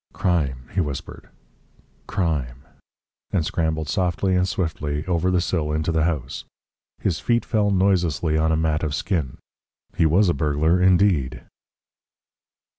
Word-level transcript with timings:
"Crime," 0.13 0.67
he 0.73 0.81
whispered, 0.81 1.29
"crime," 2.07 2.63
and 3.29 3.45
scrambled 3.45 3.87
softly 3.87 4.35
and 4.35 4.47
swiftly 4.47 5.05
over 5.05 5.29
the 5.29 5.39
sill 5.41 5.71
into 5.71 5.91
the 5.91 6.05
house. 6.05 6.43
His 6.99 7.19
feet 7.19 7.45
fell 7.45 7.69
noiselessly 7.69 8.35
on 8.35 8.51
a 8.51 8.57
mat 8.57 8.81
of 8.81 8.95
skin. 8.95 9.37
He 9.95 10.07
was 10.07 10.27
a 10.27 10.33
burglar 10.33 10.81
indeed! 10.81 11.43